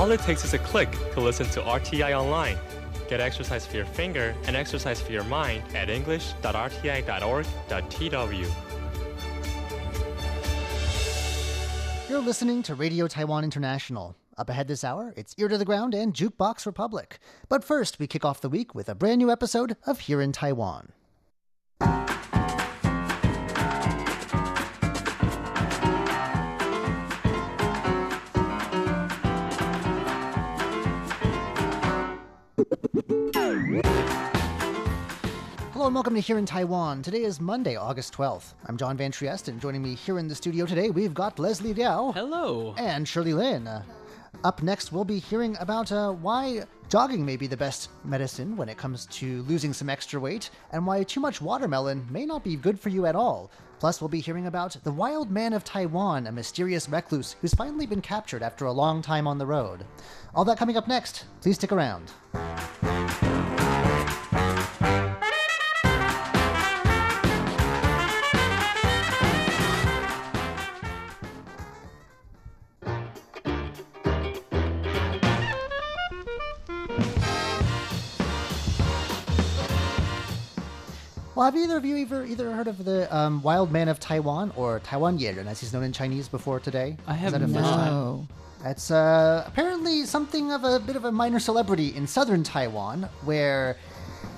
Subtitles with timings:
[0.00, 2.56] All it takes is a click to listen to RTI online.
[3.06, 8.50] Get exercise for your finger and exercise for your mind at english.rti.org.tw.
[12.08, 14.16] You're listening to Radio Taiwan International.
[14.38, 17.18] Up ahead this hour, it's Ear to the Ground and Jukebox Republic.
[17.50, 20.32] But first, we kick off the week with a brand new episode of Here in
[20.32, 20.92] Taiwan.
[35.72, 37.02] Hello and welcome to Here in Taiwan.
[37.02, 38.54] Today is Monday, August 12th.
[38.66, 41.74] I'm John Van Trieste, and joining me here in the studio today, we've got Leslie
[41.74, 42.76] Liao Hello.
[42.78, 43.68] and Shirley Lin.
[44.42, 48.70] Up next, we'll be hearing about uh, why jogging may be the best medicine when
[48.70, 52.56] it comes to losing some extra weight, and why too much watermelon may not be
[52.56, 53.50] good for you at all.
[53.78, 57.86] Plus, we'll be hearing about the wild man of Taiwan, a mysterious recluse who's finally
[57.86, 59.84] been captured after a long time on the road.
[60.34, 61.26] All that coming up next.
[61.42, 62.10] Please stick around.
[81.50, 84.78] Have either of you ever either heard of the um, Wild Man of Taiwan or
[84.80, 86.96] Taiwan Yeren, as he's known in Chinese before today?
[87.08, 87.40] I have that?
[87.40, 88.28] No.
[88.64, 93.76] It's uh, apparently something of a bit of a minor celebrity in southern Taiwan, where,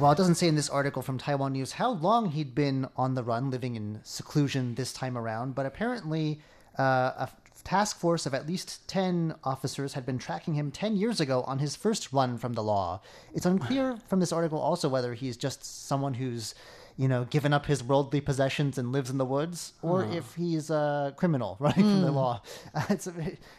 [0.01, 3.15] well, it doesn't say in this article from Taiwan News how long he'd been on
[3.15, 6.41] the run, living in seclusion this time around, but apparently
[6.79, 7.29] uh, a
[7.63, 11.59] task force of at least 10 officers had been tracking him 10 years ago on
[11.59, 13.03] his first run from the law.
[13.35, 16.55] It's unclear from this article also whether he's just someone who's
[16.97, 20.71] you know, given up his worldly possessions and lives in the woods, or if he's
[20.71, 22.43] a criminal running from the law.
[22.75, 23.09] Uh, it's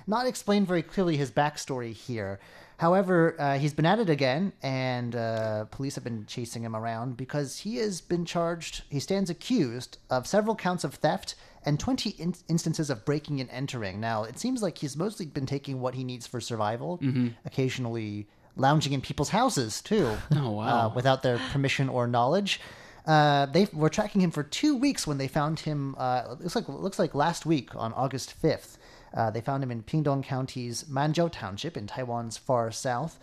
[0.07, 2.39] not explained very clearly his backstory here.
[2.77, 7.15] However, uh, he's been at it again, and uh, police have been chasing him around
[7.17, 8.83] because he has been charged.
[8.89, 11.35] He stands accused of several counts of theft
[11.65, 13.99] and 20 in- instances of breaking and entering.
[14.01, 16.99] Now, it seems like he's mostly been taking what he needs for survival,
[17.45, 20.87] occasionally lounging in people's houses too, Oh, wow.
[20.87, 22.59] uh, without their permission or knowledge.
[23.05, 25.95] Uh, they were tracking him for two weeks when they found him.
[25.97, 28.77] Uh, looks like looks like last week on August fifth.
[29.13, 33.19] Uh, they found him in Pingdong County's Manzhou Township in Taiwan's far south,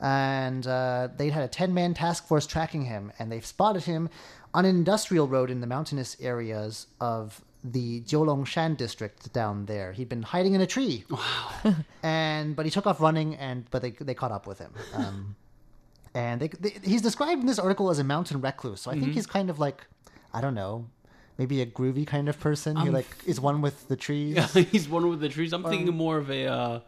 [0.00, 4.08] and uh, they had a ten-man task force tracking him, and they've spotted him
[4.54, 9.92] on an industrial road in the mountainous areas of the Jiulongshan district down there.
[9.92, 11.04] He'd been hiding in a tree.
[11.08, 11.74] Wow.
[12.02, 14.72] and but he took off running, and but they they caught up with him.
[14.94, 15.36] Um,
[16.14, 18.80] and they, they, he's described in this article as a mountain recluse.
[18.80, 19.86] So I think he's kind of like,
[20.32, 20.86] I don't know,
[21.38, 24.36] maybe a groovy kind of person who like is one with the trees.
[24.54, 25.52] Yeah, he's one with the trees.
[25.52, 26.80] I'm thinking more of a uh,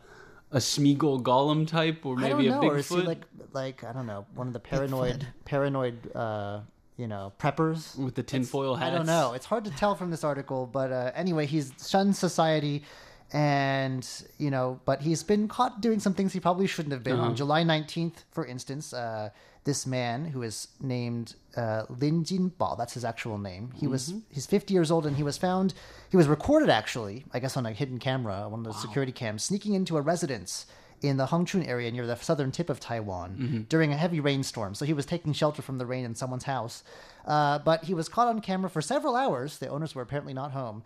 [0.53, 3.85] a Smeagol Gollum type, or maybe don't a know, or is he Bigfoot like like
[3.85, 6.61] I don't know, one of the paranoid paranoid uh,
[6.97, 7.97] you know preppers.
[7.99, 9.33] with the tinfoil I don't know.
[9.33, 12.85] It's hard to tell from this article, but uh, anyway, he's shunned society,
[13.35, 14.09] and
[14.39, 17.17] you know, but he's been caught doing some things he probably shouldn't have been.
[17.17, 17.27] Uh-huh.
[17.31, 19.31] On July nineteenth, for instance, uh,
[19.65, 23.73] this man who is named uh, Lin Jinbao, that's his actual name.
[23.77, 24.19] He was Mm-hmm.
[24.31, 25.75] he's fifty years old, and he was found.
[26.11, 29.43] He was recorded actually, I guess, on a hidden camera, one of those security cams,
[29.43, 30.67] sneaking into a residence.
[31.03, 33.61] In the Hengchun area near the southern tip of Taiwan Mm-hmm.
[33.69, 34.75] during a heavy rainstorm.
[34.75, 36.83] So he was taking shelter from the rain in someone's house.
[37.27, 39.59] Uh, but he was caught on camera for several hours.
[39.59, 40.83] The owners were apparently not home,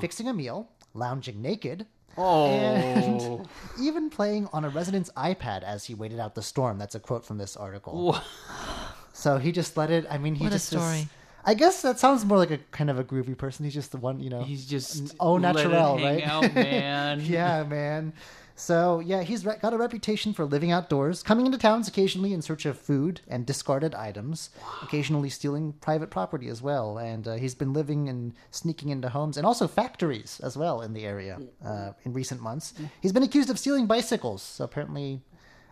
[0.00, 1.86] fixing a meal, lounging naked,
[2.18, 3.48] Oh, and
[3.80, 6.78] even playing on a resident's iPad as he waited out the storm.
[6.78, 8.18] That's a quote from this article.
[9.14, 10.06] So he just let it.
[10.10, 11.08] I mean, he What a just is- story.
[11.44, 13.64] I guess that sounds more like a kind of a groovy person.
[13.64, 14.42] He's just the one, you know.
[14.44, 16.22] he's just oh let it naturel, hang right?
[16.28, 17.20] out, man.
[17.20, 18.12] yeah, man.
[18.54, 22.42] So yeah, he's re- got a reputation for living outdoors, coming into towns occasionally in
[22.42, 24.50] search of food and discarded items,
[24.82, 26.98] occasionally stealing private property as well.
[26.98, 30.92] And uh, he's been living and sneaking into homes and also factories as well in
[30.92, 32.74] the area uh, in recent months.
[33.00, 34.42] He's been accused of stealing bicycles.
[34.42, 35.20] So apparently,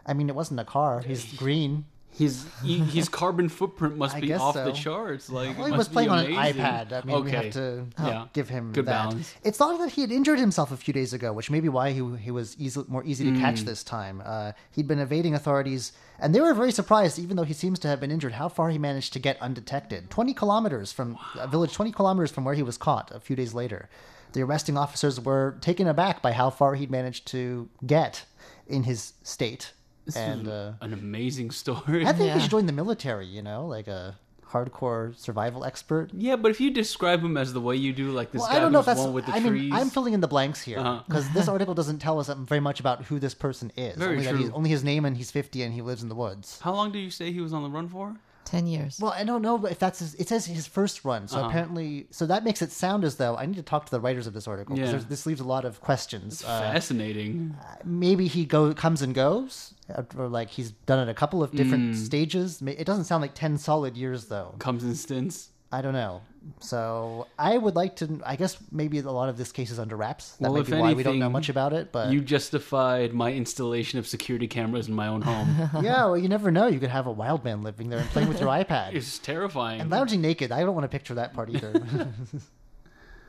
[0.06, 1.00] I mean, it wasn't a car.
[1.00, 1.84] He's green.
[2.12, 5.30] His his carbon footprint must I be off the charts.
[5.30, 6.92] Like, Well, he was playing on an iPad.
[6.92, 8.26] I mean, we have to Yeah.
[8.32, 9.10] give him Good that.
[9.10, 9.34] balance.
[9.44, 11.92] It's thought that he had injured himself a few days ago, which may be why
[11.92, 13.40] he he was easy, more easy to Mm.
[13.40, 14.20] catch this time.
[14.24, 17.88] Uh, he'd been evading authorities, and they were very surprised, even though he seems to
[17.88, 20.10] have been injured, how far he managed to get undetected.
[20.10, 23.10] Twenty kilometers from a village, twenty kilometers from where he was caught.
[23.14, 23.88] A few days later,
[24.32, 28.24] the arresting officers were taken aback by how far he'd managed to get
[28.66, 29.72] in his state.
[30.04, 32.02] This and is uh, an amazing story.
[32.06, 32.38] I think he Yeah.
[32.38, 33.26] should join the military.
[33.26, 34.16] You know, like a
[34.50, 36.10] hardcore survival expert.
[36.12, 38.56] Yeah, but if you describe him as the way you do, like this Well, guy
[38.56, 38.98] I don't know if that's.
[39.00, 39.52] one with the I trees.
[39.70, 41.02] mean, I'm filling in the blanks here Uh-huh.
[41.06, 43.96] because this article doesn't tell us very much about who this person is.
[43.96, 44.54] Very only, that he's, true.
[44.56, 46.58] only his name and he's 50 and he lives in the woods.
[46.62, 48.16] How long do you say he was on the run for?
[48.44, 48.98] 10 years.
[49.00, 51.28] Well, I don't know if that's his, it says his first run.
[51.28, 51.48] So Uh-huh.
[51.48, 54.26] apparently, so that makes it sound as though I need to talk to the writers
[54.26, 55.08] of this article because Yeah.
[55.08, 56.42] this leaves a lot of questions.
[56.42, 57.56] Uh, Fascinating.
[57.84, 59.74] maybe he go comes and goes,
[60.16, 61.96] or like he's done it a couple of different Mm.
[61.96, 62.60] stages.
[62.62, 64.54] It doesn't sound like 10 solid years though.
[64.58, 65.50] Comes and stints.
[65.72, 66.22] I don't know.
[66.60, 68.20] So I would like to.
[68.24, 70.32] I guess maybe a lot of this case is under wraps.
[70.36, 71.92] That Well, might if be why we don't know much about it.
[71.92, 75.48] But You justified my installation of security cameras in my own home.
[75.82, 76.66] yeah, well, you never know.
[76.66, 79.80] You could have a wild man living there and playing with your iPad it's terrifying.
[79.80, 80.50] and lounging naked.
[80.52, 82.08] I don't want to picture that part either.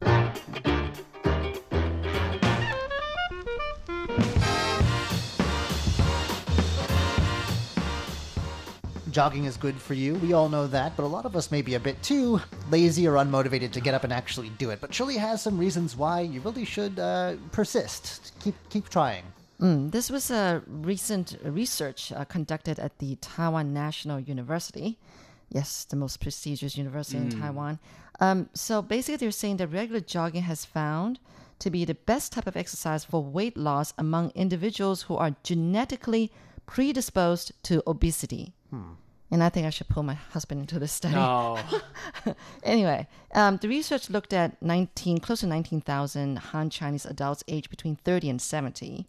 [9.12, 10.16] Jogging is good for you.
[10.16, 13.08] We all know that, but a lot of us may be a bit too lazy
[13.08, 14.80] or unmotivated to get up and actually do it.
[14.80, 18.34] But Shirley has some reasons why you really should uh, persist.
[18.42, 19.24] Keep keep trying.
[19.60, 24.98] Mm, this was a recent research uh, conducted at the Taiwan National University.
[25.50, 27.78] Yes, the most prestigious university in Taiwan.
[28.22, 31.20] Um, so basically, they're saying that regular jogging has found
[31.60, 36.32] to be the best type of exercise for weight loss among individuals who are genetically
[36.72, 38.54] predisposed to obesity.
[39.30, 41.16] And I think I should pull my husband into this study.
[41.16, 41.60] no.
[42.64, 47.98] Anyway, um, the research looked at 19, close to 19,000 Han Chinese adults aged between
[47.98, 49.06] 30 and 70.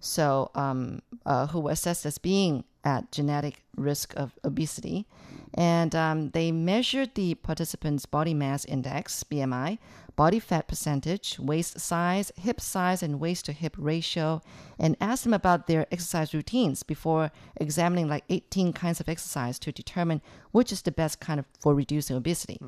[0.00, 5.06] So, um, uh, who were assessed as being at genetic risk of obesity.
[5.54, 9.78] And um, they measured the participants' body mass index, BMI,
[10.16, 14.40] body fat percentage, waist size, hip size, and waist to hip ratio,
[14.78, 19.72] and asked them about their exercise routines before examining like 18 kinds of exercise to
[19.72, 20.20] determine
[20.50, 22.58] which is the best kind of for reducing obesity.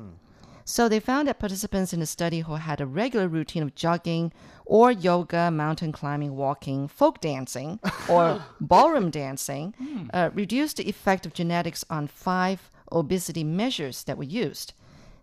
[0.67, 4.33] So they found that participants in the study who had a regular routine of jogging
[4.65, 9.75] or yoga, mountain climbing, walking, folk dancing, or ballroom dancing
[10.11, 14.73] uh, reduced the effect of genetics on five obesity measures that were used.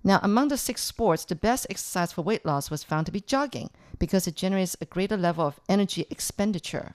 [0.04, 3.20] Now, among the six sports, the best exercise for weight loss was found to be
[3.20, 6.94] jogging because it generates a greater level of energy expenditure.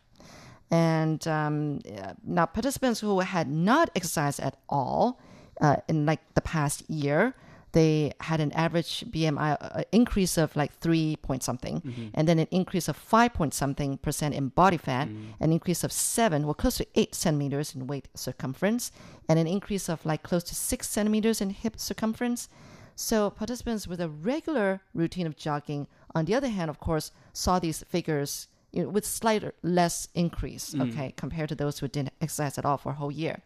[0.70, 1.80] And um,
[2.26, 5.20] now, participants who had not exercised at all
[5.62, 7.34] uh, in like the past year,
[7.72, 12.48] they had an average BMI uh, increase of like three point something, and then an
[12.52, 15.08] increase of five point something percent in body fat,
[15.40, 18.92] an increase of seven, well, close to eight centimeters in waist circumference,
[19.30, 22.50] and an increase of like close to six centimeters in hip circumference.
[23.00, 25.86] So participants with a regular routine of jogging,
[26.16, 30.74] on the other hand, of course, saw these figures you know, with slight less increase,
[30.74, 30.90] mm.
[30.90, 33.44] okay, compared to those who didn't exercise at all for a whole year.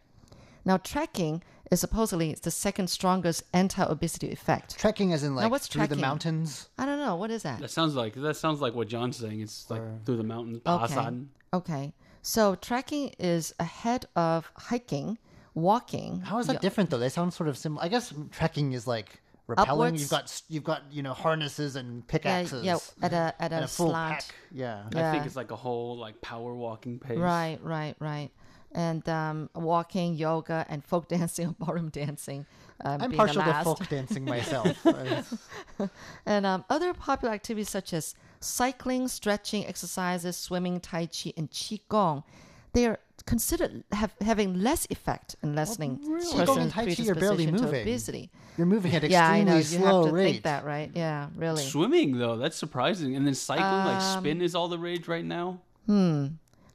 [0.64, 4.78] Now, trekking is supposedly the second strongest anti-obesity effect.
[4.78, 6.70] Trekking as in like what's through the mountains.
[6.78, 7.60] I don't know what is that.
[7.60, 9.42] That sounds like that sounds like what John's saying.
[9.42, 10.62] It's like through the mountains.
[10.66, 10.94] Okay.
[10.94, 11.26] Pasan.
[11.52, 15.18] Okay, so trekking is ahead of hiking,
[15.52, 16.20] walking.
[16.20, 16.98] How is that yo- different though?
[16.98, 17.84] They sound sort of similar.
[17.84, 19.68] I guess trekking is like rappelling.
[19.68, 20.00] Upwards?
[20.00, 22.64] You've got you've got you know harnesses and pickaxes.
[22.64, 24.14] yeah, at a at and a, a full slant.
[24.14, 24.24] pack.
[24.50, 24.84] Yeah.
[24.94, 27.18] I think it's like a whole like power walking pace.
[27.18, 28.30] Right, right, right.
[28.74, 32.46] And um, walking, yoga, and folk dancing or ballroom dancing.
[32.84, 33.64] Um, I'm being partial the to last.
[33.64, 34.76] folk dancing myself.
[36.26, 42.24] And um, other popular activities such as cycling, stretching exercises, swimming, tai chi, and qigong,
[42.72, 47.14] they are considered have, having less effect in lessening Qigong person's and tai chi are
[47.14, 47.80] barely predisposition to moving.
[47.82, 48.30] obesity.
[48.58, 49.56] You're moving at extremely Yeah, I know.
[49.56, 50.30] You slow have to rate.
[50.32, 50.90] think that, right?
[50.94, 51.62] Yeah, really.
[51.64, 53.16] Swimming though, that's surprising.
[53.16, 55.60] And then cycling, like Um, spin is all the rage right now.
[55.86, 56.26] Hmm.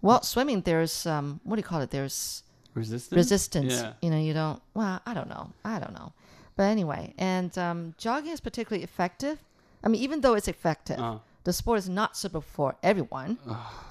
[0.01, 1.91] Well, swimming, there's um, what do you call it?
[1.91, 3.15] There's Resistance.
[3.17, 3.73] resistance.
[3.73, 3.93] Yeah.
[4.01, 4.61] You know, you don't.
[4.73, 5.51] Well, I don't know.
[5.65, 6.13] I don't know.
[6.55, 9.39] But anyway, and um, jogging is particularly effective.
[9.83, 11.17] I mean, even though it's effective, Uh.
[11.47, 13.31] The sport is not suitable for everyone,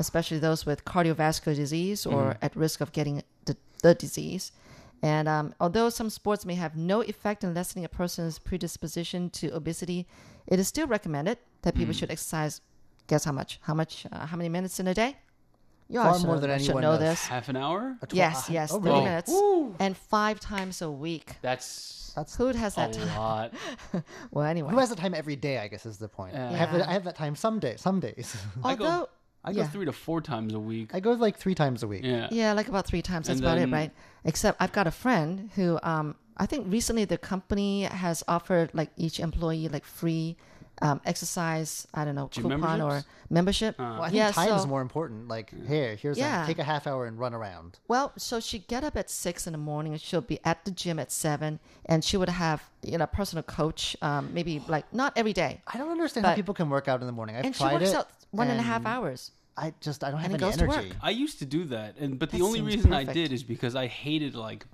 [0.05, 2.45] especially those with cardiovascular disease or Mm-hmm.
[2.47, 3.17] at risk of getting
[3.49, 4.45] the, the disease.
[5.03, 9.47] And um, although some sports may have no effect in lessening a person's predisposition to
[9.61, 10.01] obesity,
[10.53, 11.99] it is still recommended that people Mm.
[11.99, 12.55] should exercise.
[13.11, 13.51] Guess how much?
[13.69, 13.93] How much?
[14.13, 15.11] Uh, how many minutes in a day?
[15.89, 17.01] You Far should, more than should anyone know does.
[17.01, 17.27] this.
[17.27, 17.97] Half an hour.
[18.03, 19.05] A tw- Yes, yes, oh, 30 really?
[19.05, 19.33] minutes.
[19.79, 21.37] And five times a week.
[21.43, 23.17] That's That's Who has a that time?
[23.17, 23.53] lot.
[24.33, 24.71] Well, anyway.
[24.73, 25.59] who has the time every day.
[25.59, 26.35] I guess is the point.
[26.35, 26.51] Yeah.
[26.51, 27.81] I have the, I have that time some days.
[27.81, 29.09] Some days I go- Although,
[29.45, 29.69] I go yeah.
[29.69, 30.91] three to four times a week.
[30.93, 32.03] I go like three times a week.
[32.05, 32.27] yeah.
[32.33, 33.29] yeah, like about three times.
[33.29, 33.93] That's And about it, then- right?
[34.25, 38.91] Except I've got a friend who, um, I think recently the company has offered like
[38.97, 40.37] each employee like free
[40.83, 41.87] um, exercise.
[41.95, 43.07] I don't know Gym coupon or memberships?
[43.31, 43.79] membership.
[43.79, 45.29] Well, I think yeah, time is more important.
[45.29, 46.45] Like, here, here's Yeah.
[46.45, 47.79] a, take a half hour and run around.
[47.89, 49.93] Well, so she'd get up at six in the morning.
[49.93, 53.07] and She'll be at the gym at seven, and she would have you know a
[53.09, 53.97] personal coach.
[54.03, 57.07] Um, maybe like not every day, I don't understand how people can work out in
[57.07, 57.37] the morning.
[57.37, 57.97] I've and she tried works it.
[57.97, 59.31] out one and a half and hours.
[59.57, 60.93] I just I don't have and any to energy.
[61.01, 63.75] I used to do that, and but the only seems reason I did is because
[63.75, 64.67] I hated like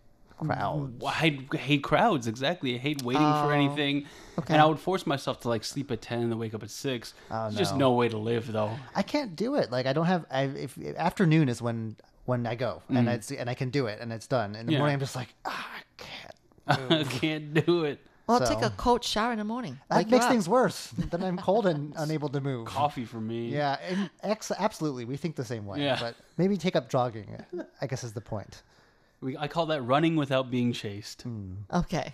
[0.47, 1.03] Crowd.
[1.07, 2.75] I hate crowds exactly.
[2.75, 4.55] I hate waiting for anything, Oh, okay.
[4.55, 6.71] and I would force myself to like sleep at ten and then wake up at
[6.71, 7.15] six.
[7.31, 7.79] Oh, It's just no.
[7.91, 8.71] no way to live, though.
[8.95, 9.71] I can't do it.
[9.71, 10.25] Like I don't have.
[10.31, 13.15] I if afternoon is when when I go and Mm.
[13.15, 14.55] it's and I can do it and it's done.
[14.55, 14.79] In the Yeah.
[14.79, 16.37] morning, I'm just like ah, I can't.
[16.93, 18.01] I can't do it.
[18.29, 19.81] Well, So- take a cold shower in the morning.
[19.91, 20.87] That Wake makes things worse.
[20.97, 22.69] then I'm cold and unable to move.
[22.69, 23.49] Coffee for me.
[23.49, 25.05] Yeah, and ex- absolutely.
[25.05, 25.81] We think the same way.
[25.83, 25.99] Yeah.
[26.01, 27.37] But maybe take up jogging.
[27.81, 28.63] I guess is the point.
[29.23, 31.25] We, I call that running without being chased.
[31.73, 32.13] Okay.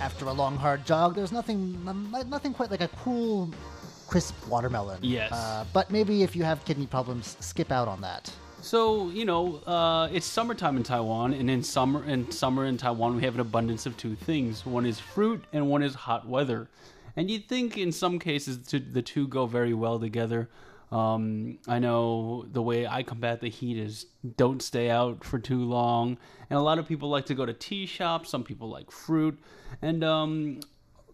[0.00, 1.84] After a long hard jog, there's nothing
[2.28, 3.48] nothing quite like a cool,
[4.08, 4.98] crisp watermelon.
[5.02, 5.30] Yes.
[5.30, 8.32] Uh, but maybe if you have kidney problems, skip out on that.
[8.60, 13.14] So you know, uh, it's summertime in Taiwan, and in summer in summer in Taiwan,
[13.14, 14.66] we have an abundance of two things.
[14.66, 16.68] One is fruit, and one is hot weather.
[17.16, 20.48] And you'd think in some cases to, the two go very well together.
[20.90, 24.06] Um, I know the way I combat the heat is
[24.36, 26.18] don't stay out for too long,
[26.50, 28.30] and a lot of people like to go to tea shops.
[28.30, 29.38] Some people like fruit,
[29.82, 30.60] and um,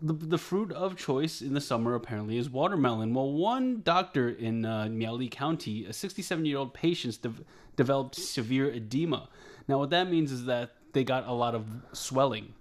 [0.02, 3.14] the, the fruit of choice in the summer apparently is watermelon.
[3.14, 7.44] Well, one doctor in uh, Miaoli County, a 67 year old patient, dev-
[7.76, 9.28] developed severe edema.
[9.68, 12.54] Now, what that means is that they got a lot of swelling.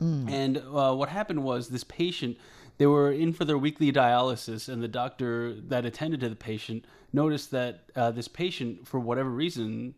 [0.00, 2.36] And uh, what happened was this patient,
[2.78, 6.84] they were in for their weekly dialysis, and the doctor that attended to the patient
[7.12, 9.94] noticed that uh, this patient, for whatever reason,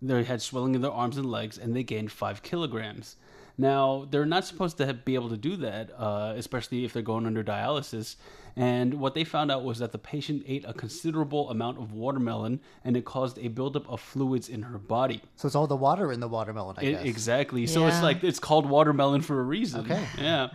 [0.00, 3.16] they had swelling in their arms and legs and they gained five kilograms.
[3.56, 7.02] Now, they're not supposed to have, be able to do that, uh, especially if they're
[7.02, 8.16] going under dialysis.
[8.56, 12.60] And what they found out was that the patient ate a considerable amount of watermelon
[12.84, 15.22] and it caused a buildup of fluids in her body.
[15.36, 17.04] So it's all the water in the watermelon, I It- guess.
[17.04, 17.66] exactly.
[17.66, 19.80] So it's like it's called watermelon for a reason.
[19.82, 20.04] Okay.
[20.18, 20.50] Yeah.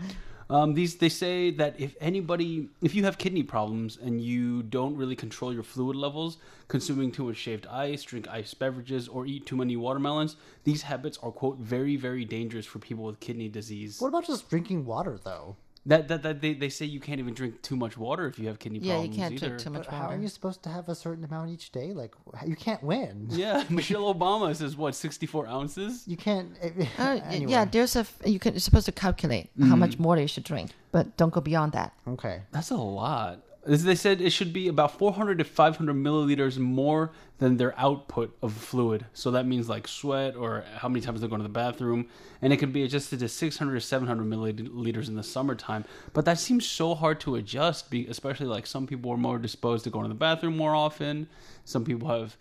[0.50, 4.96] Um, these they say that if anybody, if you have kidney problems and you don't
[4.96, 6.38] really control your fluid levels,
[6.68, 11.20] consuming too much shaved ice, drink ice beverages, or eat too many watermelons, these habits
[11.22, 14.01] are quote very very dangerous for people with kidney disease.
[14.01, 15.56] What about just drinking water, though?
[15.86, 18.48] That that, that they, they say you can't even drink too much water if you
[18.48, 19.08] have kidney problems.
[19.08, 19.48] Yeah, you can't either.
[19.48, 21.94] drink too much But how are you supposed to have a certain amount each day?
[21.94, 22.14] Like,
[22.46, 23.28] you can't win.
[23.30, 26.04] Yeah, Michelle Obama says what sixty four ounces.
[26.08, 26.52] You can't.
[26.98, 27.52] Uh, anyway.
[27.52, 30.44] Yeah, there's a f- you can you're supposed to calculate how much water you should
[30.44, 31.94] drink, but don't go beyond that.
[32.08, 32.42] Okay.
[32.52, 33.42] That's a lot.
[33.70, 38.36] As They said it should be about 400 to 500 milliliters more than their output
[38.42, 39.06] of fluid.
[39.14, 42.08] So that means like sweat or how many times they're going to the bathroom.
[42.42, 45.86] And it can be adjusted to 600 to 700 milliliters in the summertime.
[46.14, 49.92] But that seems so hard to adjust, especially like some people are more disposed to
[49.92, 51.28] going to the bathroom more often.
[51.64, 52.38] Some people have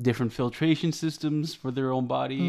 [0.00, 2.48] different filtration systems for their own body.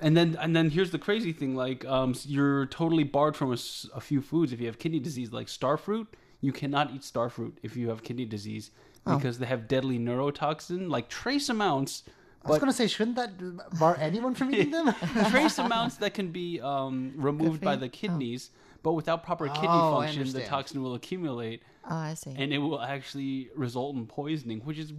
[0.00, 4.00] And then, and then here's the crazy thing: like, um, you're totally barred from a
[4.00, 6.08] few foods if you have kidney disease, like starfruit.
[6.44, 8.70] You cannot eat starfruit if you have kidney disease
[9.06, 12.02] because they have deadly neurotoxin, like trace amounts,
[12.44, 13.32] I was going to say, shouldn't that
[13.78, 14.94] bar anyone from eating them?
[15.30, 18.50] trace amounts that can be um, removed by the kidneys,
[18.82, 22.34] but without proper kidney Oh, function, the toxin will accumulate Oh, I see.
[22.36, 24.92] and it will actually result in poisoning, which is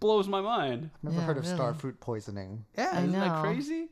[0.00, 0.90] blows my mind.
[0.96, 1.58] I've Never Yeah, heard of really.
[1.58, 2.64] starfruit poisoning.
[2.76, 3.88] Yeah, I isn't that crazy?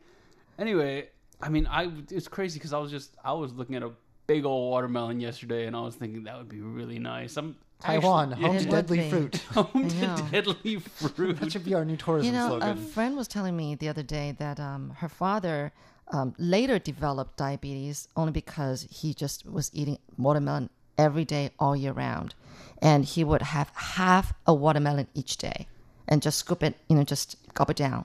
[0.59, 1.09] Anyway,
[1.41, 3.93] I mean, I it's crazy because I was just I was looking at a
[4.27, 7.37] big old watermelon yesterday, and I was thinking that would be really nice.
[7.37, 9.11] I'm Taiwan, actually- home to deadly be.
[9.11, 9.37] fruit.
[9.55, 10.17] home I to know.
[10.31, 11.53] deadly That fruit.
[11.53, 14.35] should be our new tourism You know, a friend was telling me the other day
[14.39, 15.73] that um, her father
[16.13, 21.93] um, later developed diabetes only because he just was eating watermelon every day, all year
[21.93, 22.35] round,
[22.81, 25.67] and he would have half a watermelon each day
[26.09, 28.05] and just scoop it, you know, just gulp it down.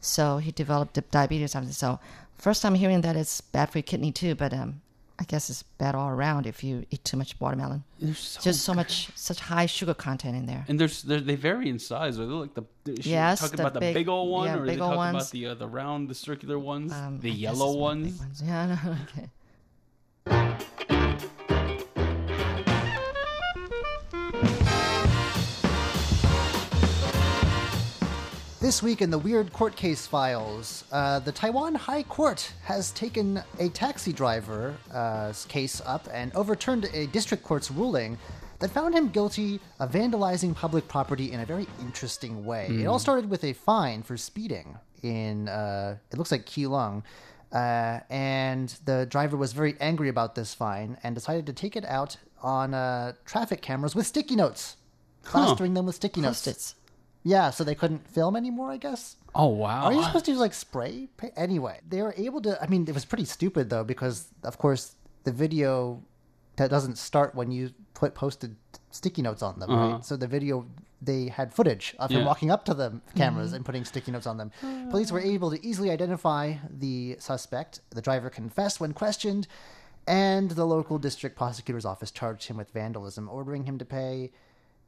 [0.00, 1.44] So he developed diabetes.
[1.44, 1.72] or something.
[1.72, 2.00] So
[2.38, 4.80] first time hearing that it's bad for your kidney too, but um,
[5.22, 7.84] I guess it's bad all around if you eat too much watermelon.
[8.00, 10.64] There's so Just so much, such high sugar content in there.
[10.66, 12.18] and there's they're, they vary in size.
[12.18, 14.32] Are they like the, the is she Yes, talking the about the big- big old
[14.32, 15.30] one, yeah, or are they big talking about ones.
[15.30, 18.10] the uh, the round, the circular ones, Um, the I yellow it's one of the
[18.10, 18.42] big ones?
[18.44, 19.28] Yeah, no, okay.
[28.62, 33.42] This week in the weird court case files, uh, the Taiwan High Court has taken
[33.58, 38.16] a taxi driver's uh, case up and overturned a district court's ruling
[38.60, 42.68] that found him guilty of vandalizing public property in a very interesting way.
[42.70, 44.78] It all started with a fine for speeding.
[45.02, 47.02] in uh, it looks like Keelung.
[47.52, 51.84] Uh, and the driver was very angry about this fine and decided to take it
[51.86, 54.76] out on uh, traffic cameras with sticky notes,
[55.24, 56.44] plastering them with sticky notes.
[56.44, 56.76] Post-its.
[57.24, 59.16] Yeah, so they couldn't film anymore, I guess.
[59.34, 59.84] Oh wow.
[59.84, 61.08] Are you supposed to use like spray?
[61.16, 62.60] pa- Anyway, they were able to.
[62.62, 66.02] I mean, it was pretty stupid though because, of course, the video
[66.56, 68.56] that doesn't start when you put posted
[68.90, 69.92] sticky notes on them, uh-huh.
[69.94, 70.04] right?
[70.04, 70.66] So the video
[71.00, 73.56] they had footage of him walking up to the cameras mm-hmm.
[73.56, 74.52] and putting sticky notes on them.
[74.90, 77.80] Police were able to easily identify the suspect.
[77.90, 79.48] The driver confessed when questioned,
[80.06, 84.30] and the local district prosecutor's office charged him with vandalism, ordering him to pay.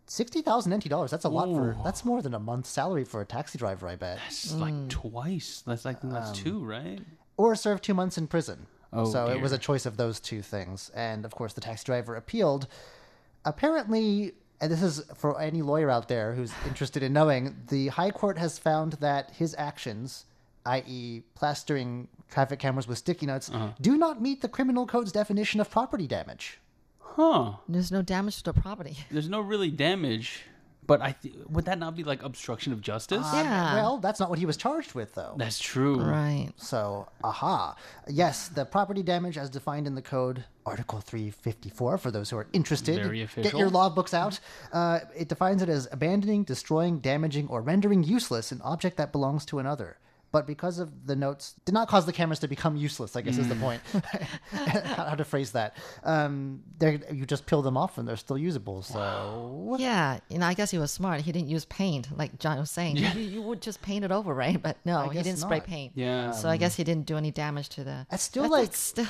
[0.07, 1.11] Sixty thousand NT dollars.
[1.11, 1.77] That's a lot for.
[1.83, 3.89] That's more than a month's salary for a taxi driver.
[3.89, 4.19] I bet.
[4.27, 5.63] It's like twice.
[5.67, 7.01] That's like that's Um, two, right?
[7.37, 8.67] or serve two months in prison.
[8.93, 9.57] Oh, so it was dear.
[9.57, 10.91] a choice of those two things.
[10.95, 12.69] And of course, the taxi driver appealed.
[13.45, 18.11] Apparently, and this is for any lawyer out there who's interested in knowing, the High
[18.11, 20.27] Court has found that his actions,
[20.67, 23.71] i.e., plastering traffic cameras with sticky notes, Uh-huh.
[23.81, 26.61] do not meet the criminal code's definition of property damage.
[27.17, 27.53] Huh.
[27.69, 28.97] There's no damage to the property.
[29.11, 30.43] There's no really damage,
[30.85, 33.25] but I th- would that not be like obstruction of justice?
[33.33, 33.75] Yeah.
[33.77, 35.35] Well, that's not what he was charged with, though.
[35.37, 36.01] That's true.
[36.01, 36.51] Right.
[36.57, 37.77] So, aha.
[38.09, 42.49] Yes, the property damage as defined in the code, Article 354, for those who are
[42.53, 42.97] interested.
[42.97, 43.61] Very Get official.
[43.61, 44.41] your books out.
[44.73, 49.45] Uh, it defines it as abandoning, destroying, damaging, or rendering useless an object that belongs
[49.47, 49.99] to another.
[50.35, 53.39] But because of the notes, did not cause the cameras to become useless, I guess
[53.39, 53.81] is the point.
[54.51, 55.77] how, how to phrase that.
[56.03, 58.83] Um, you just peel them off and they're still usable.
[58.83, 61.21] So, Yeah, you know, I guess he was smart.
[61.21, 62.97] He didn't use paint, like John was saying.
[62.97, 64.61] You, you would just paint it over, right?
[64.61, 65.93] But no, he didn't spray paint.
[65.95, 66.33] Yeah.
[66.33, 68.05] So I guess he didn't do any damage to the.
[68.11, 69.07] That's still That- like- that's still.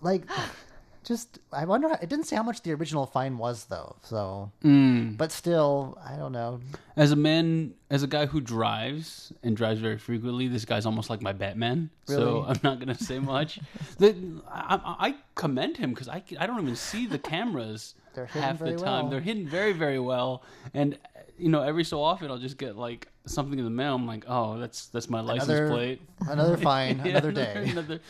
[0.00, 0.22] like,
[1.04, 3.96] just, I wonder, how, it didn't say how much the original fine was, though.
[4.02, 5.16] So, Mm.
[5.16, 6.60] but still, I don't know.
[6.96, 11.10] As a man, as a guy who drives and drives very frequently, this guy's almost
[11.10, 11.90] like my Batman.
[12.06, 13.58] So I'm not gonna say much.
[13.98, 14.14] the,
[14.48, 18.58] I, I commend him because I, I don't even see the cameras They're hidden half
[18.60, 18.80] the time.
[18.82, 19.08] well.
[19.10, 20.42] They're hidden very very well,
[20.72, 20.96] and
[21.36, 23.94] you know every so often I'll just get like something in the mail.
[23.96, 26.00] I'm like, oh, that's that's my license Another- plate.
[26.28, 27.68] Another fine, Yeah, another day.
[27.70, 28.00] another-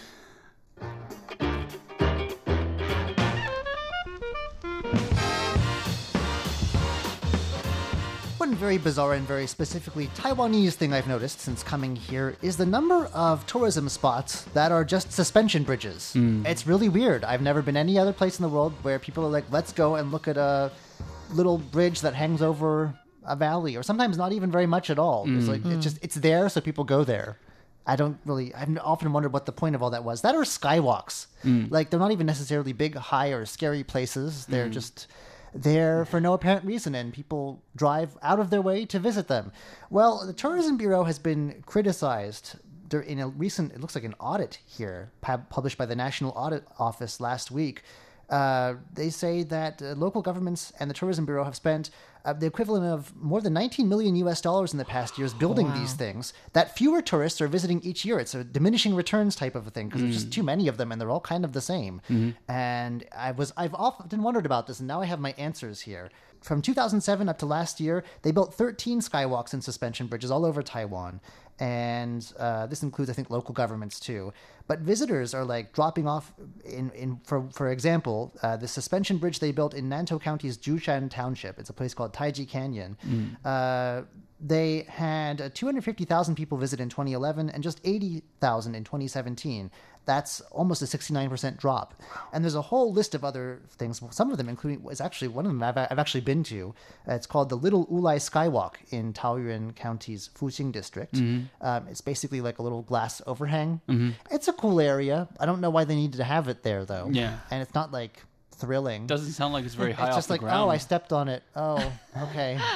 [8.45, 12.67] One very bizarre and very specifically Taiwanese thing I've noticed since coming here is the
[12.67, 16.13] number of tourism spots that are just suspension bridges.
[16.13, 16.45] Hmm.
[16.45, 17.25] It's really weird.
[17.25, 19.95] I've never been any other place in the world where people are like, let's go
[19.95, 20.71] and look at a
[21.31, 22.93] little bridge that hangs over
[23.25, 25.25] a valley, or sometimes not even very much at all.
[25.27, 25.53] It's hmm.
[25.53, 26.05] like it's just hmm.
[26.05, 27.39] it's there, so people go there.
[27.87, 28.55] I don't really.
[28.55, 30.21] I've often wondered what the point of all that was.
[30.21, 31.29] That are skywalks.
[31.71, 34.45] Like they're not even necessarily big, high, or scary places.
[34.45, 35.07] They're just
[35.55, 39.53] there for no apparent reason, and people drive out of their way to visit them.
[39.89, 42.57] Well, the Tourism Bureau has been criticized
[42.93, 43.73] in a recent.
[43.73, 47.83] It looks like an audit here, published by the National Audit Office last week.
[48.31, 51.91] Uh, they say that uh, local governments and the Tourism Bureau have spent
[52.25, 55.73] uh, the equivalent of more than 19 million US dollars in the past years building
[55.75, 56.33] these things.
[56.55, 58.19] That fewer tourists are visiting each year.
[58.19, 60.91] It's a diminishing returns type of a thing because there's just too many of them
[60.91, 62.01] and they're all kind of the same.
[62.49, 66.11] And I was I've often wondered about this, and now I have my answers here.
[66.41, 70.63] From 2007 up to last year, they built 13 skywalks and suspension bridges all over
[70.63, 71.21] Taiwan,
[71.61, 74.33] and uh, this includes, I think, local governments too.
[74.67, 76.33] But visitors are like dropping off.
[76.65, 81.11] In, in for for example, uh, the suspension bridge they built in Nantou County's Zhushan
[81.11, 81.59] Township.
[81.59, 82.97] It's a place called Taiji Canyon.
[83.45, 84.03] Uh,
[84.41, 89.71] they had uh, 250,000 people visit in 2011 and just 80,000 in 2017.
[90.07, 91.95] That's almost a 69% drop.
[92.33, 94.03] And there's a whole list of other things.
[94.11, 96.75] Some of them, including, is actually one of them I've, I've actually been to.
[97.07, 101.15] It's called the Little Wulai Skywalk in Taoyuan County's Fuxing district.
[101.17, 103.81] Um, it's basically like a little glass overhang.
[104.31, 105.27] It's a cool area.
[105.41, 107.09] I don't know why they needed to have it there, though.
[107.11, 107.39] Yeah.
[107.51, 108.23] And it's not like
[108.57, 109.07] thrilling.
[109.07, 110.61] Doesn't sound like it's very high It's just like, ground.
[110.65, 111.43] oh, I stepped on it.
[111.57, 111.93] Oh,
[112.25, 112.59] okay.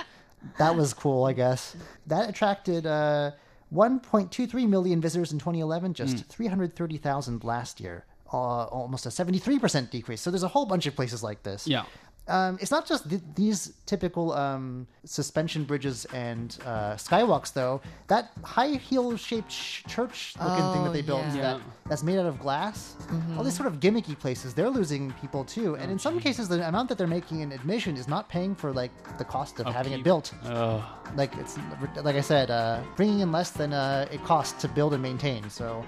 [0.58, 1.74] that was cool, I guess.
[2.06, 3.32] That attracted uh,
[3.74, 6.22] 1.23 million visitors in 2011, just Hmm.
[6.28, 8.04] 330,000 last year.
[8.32, 10.20] Uh, almost a 73% decrease.
[10.20, 11.66] So there's a whole bunch of places like this.
[11.66, 11.84] yeah.
[12.28, 17.80] Um, it's not just th- these typical um, suspension bridges and uh, skywalks, though.
[18.08, 21.34] That high heel shaped sh- church looking thing that Oh, they built yeah.
[21.34, 21.42] Yeah.
[21.42, 22.96] that, that's made out of glass,
[23.36, 25.76] all these sort of gimmicky places, they're losing people too.
[25.76, 28.72] And in some cases, the amount that they're making in admission is not paying for
[28.72, 30.34] like the cost of having it built.
[30.44, 30.82] Ugh.
[31.16, 31.58] Like it's
[32.02, 35.48] like I said, uh, bringing in less than uh, it costs to build and maintain.
[35.48, 35.82] So,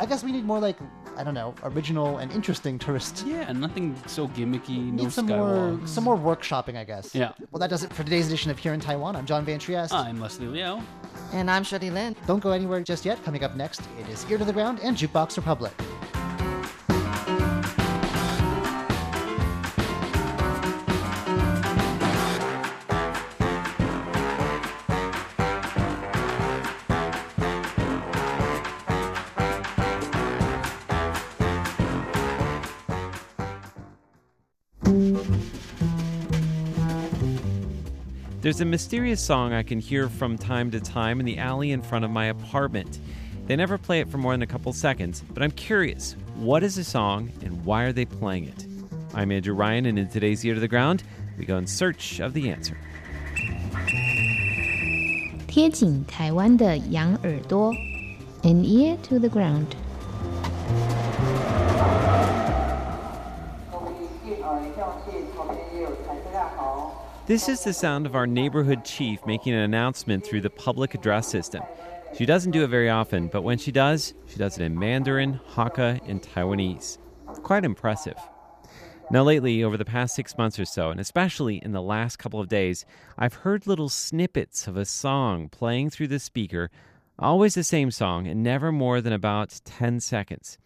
[0.00, 0.76] I guess we need more like
[1.16, 4.92] I don't know, original and interesting tourist yeah, nothing so gimmicky.
[4.92, 5.88] No need some more skywalks.
[5.88, 6.18] some mm.
[6.18, 7.14] more workshopping, I guess.
[7.14, 7.32] Yeah.
[7.50, 9.16] Well, that does it for today's edition of Here in Taiwan.
[9.16, 9.94] I'm John Van Trieste.
[9.94, 10.82] I'm Leslie Liao.
[11.32, 12.14] And I'm Shirley Lin.
[12.26, 13.22] Don't go anywhere just yet.
[13.24, 15.72] Coming up next, it is Ear to the Ground and Jukebox Republic.
[38.45, 41.81] There's a mysterious song I can hear from time to time in the alley in
[41.81, 42.99] front of my apartment.
[43.47, 46.75] They never play it for more than a couple seconds, but I'm curious what is
[46.75, 48.65] the song and why are they playing it?
[49.13, 51.03] I'm Andrew Ryan, and in today's Ear to the Ground,
[51.37, 52.77] we go in search of the answer.
[55.47, 57.73] 贴紧台湾的羊耳朵，
[58.43, 59.75] an ear to the ground。
[67.26, 71.26] This is the sound of our neighborhood chief making an announcement through the public address
[71.26, 71.60] system.
[72.16, 75.40] She doesn't do it very often, but when she does, she does it in Mandarin,
[75.54, 76.98] Hakka, and Taiwanese.
[77.42, 78.16] Quite impressive.
[79.10, 82.38] Now, lately, over the past six months or so, and especially in the last couple
[82.38, 82.86] of days,
[83.18, 86.70] I've heard little snippets of a song playing through the speaker,
[87.18, 90.58] always the same song, and never more than about 10 seconds.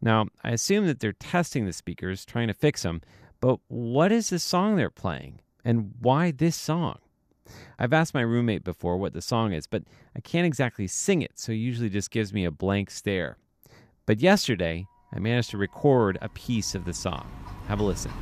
[0.00, 3.00] Now, I assume that they're testing the speakers, trying to fix them,
[3.40, 5.40] but what is the song they're playing?
[5.64, 6.98] And why this song?
[7.78, 9.84] I've asked my roommate before what the song is, but
[10.16, 13.36] I can't exactly sing it, so he usually just gives me a blank stare.
[14.06, 17.30] But yesterday, I managed to record a piece of the song.
[17.68, 18.12] Have a listen.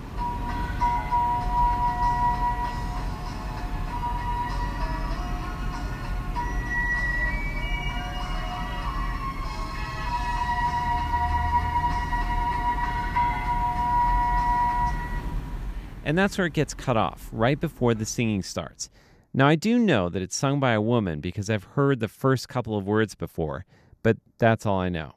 [16.13, 18.91] And that's where it gets cut off, right before the singing starts.
[19.33, 22.51] Now, I do know that it's sung by a woman because I've heard the first
[22.51, 23.65] couple of words before,
[24.03, 25.15] but that's all I know.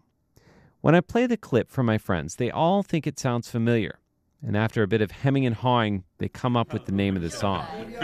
[0.79, 3.99] When I play the clip for my friends, they all think it sounds familiar.
[4.41, 7.21] And after a bit of hemming and hawing, they come up with the name of
[7.21, 7.65] the song.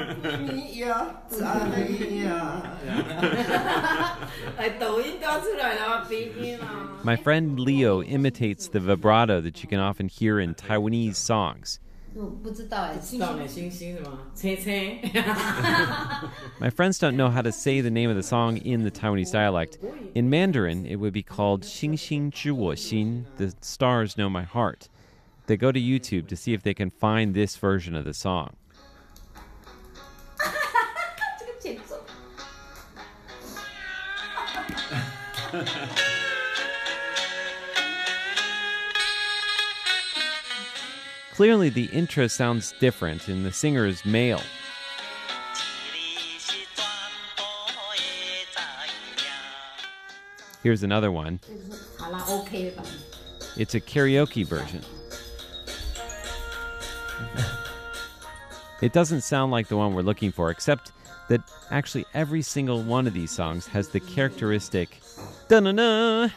[7.06, 11.80] My friend Leo imitates the vibrato that you can often hear in Taiwanese songs.
[12.43, 14.21] 不知道哎，知道呢，星星是吗？
[14.35, 14.99] 青青。
[16.59, 19.33] My friends don't know how to say the name of the song in the Taiwanese
[19.33, 19.79] dialect.
[20.15, 24.45] In Mandarin, it would be called Xing Xing Zhi Wo Xin, The Stars Know My
[24.45, 24.89] Heart.
[25.47, 28.57] They go to YouTube to see if they can find this version of the song.
[41.34, 44.42] Clearly, the intro sounds different, and the singer is male.
[50.62, 51.40] Here's another one.
[53.58, 54.82] It's a karaoke version.
[58.82, 60.92] It doesn't sound like the one we're looking for, except
[61.30, 61.42] that
[61.72, 65.02] actually every single one of these songs has the characteristic
[65.48, 66.28] da.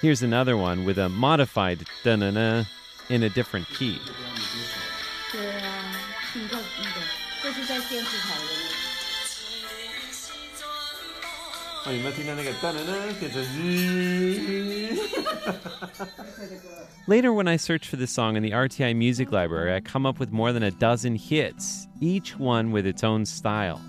[0.00, 2.64] Here's another one with a modified da na na
[3.09, 3.99] in a different key.
[5.31, 5.67] 对啊，
[6.33, 7.01] 听过那个，
[7.43, 8.95] 这是在电视台的那个。
[17.07, 20.19] Later, when I search for this song in the RTI Music Library, I come up
[20.19, 23.79] with more than a dozen hits, each one with its own style.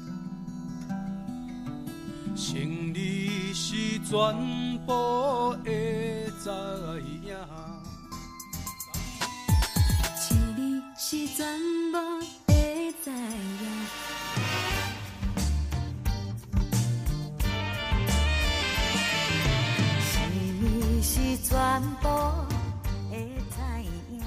[2.37, 5.71] 胜利是全部的
[6.39, 6.51] 知
[7.25, 7.35] 影。
[11.11, 11.47] 是全
[11.91, 11.99] 部
[12.47, 12.55] 的
[13.03, 13.17] 知影。
[20.03, 20.15] 胜
[20.61, 22.09] 利是全部
[23.11, 23.17] 的
[23.51, 24.23] 知影。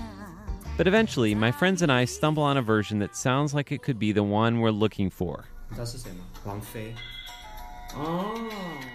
[0.77, 3.99] But eventually, my friends and I stumble on a version that sounds like it could
[3.99, 5.43] be the one we're looking for.
[5.69, 6.23] 你知道是谁吗？
[6.45, 6.95] 王菲。
[7.95, 8.33] 哦，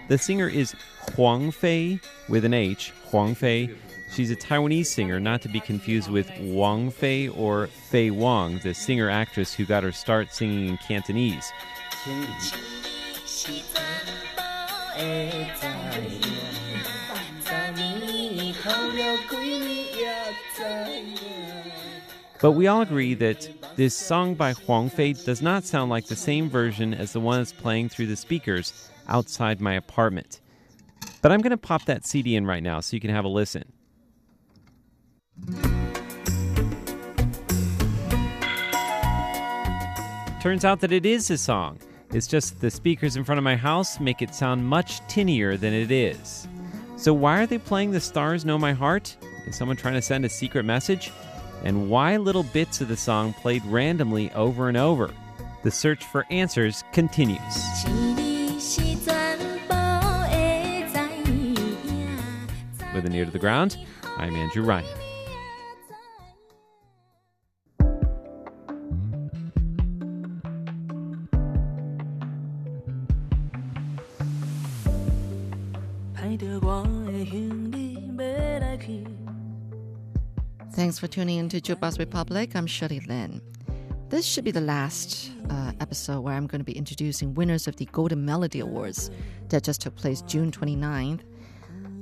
[0.07, 0.73] The singer is
[1.15, 3.69] Huang Fei with an H, Huang Fei.
[4.12, 8.74] She's a Taiwanese singer, not to be confused with Wang Fei or Fei Wang, the
[8.74, 11.52] singer actress who got her start singing in Cantonese.
[22.40, 26.16] But we all agree that this song by Huang Fei does not sound like the
[26.16, 30.40] same version as the one that's playing through the speakers outside my apartment.
[31.22, 33.28] But I'm going to pop that CD in right now so you can have a
[33.28, 33.64] listen.
[40.40, 41.78] Turns out that it is a song.
[42.12, 45.74] It's just the speakers in front of my house make it sound much tinnier than
[45.74, 46.48] it is.
[46.96, 49.16] So, why are they playing The Stars Know My Heart?
[49.46, 51.12] Is someone trying to send a secret message?
[51.62, 55.10] And why little bits of the song played randomly over and over?
[55.62, 57.40] The search for answers continues.
[62.94, 63.76] With an ear to the ground,
[64.16, 64.99] I'm Andrew Ryan.
[80.99, 82.53] for tuning in to Jukebox Republic.
[82.53, 83.41] I'm Shirley Lin.
[84.09, 87.77] This should be the last uh, episode where I'm going to be introducing winners of
[87.77, 89.09] the Golden Melody Awards
[89.47, 91.21] that just took place June 29th.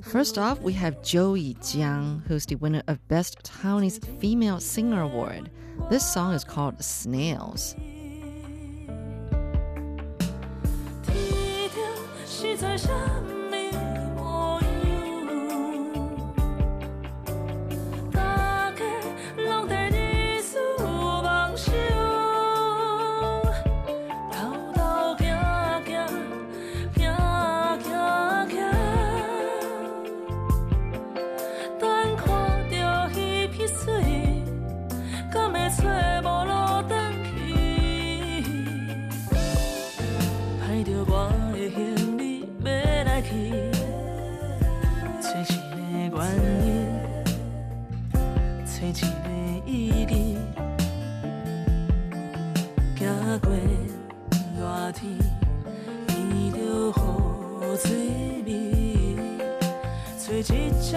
[0.02, 5.52] First off, we have Joey Jiang, who's the winner of Best Taiwanese Female Singer Award.
[5.88, 7.76] This song is called Snails.
[11.04, 11.80] 天条
[12.26, 12.88] 是在什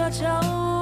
[0.03, 0.72] 多久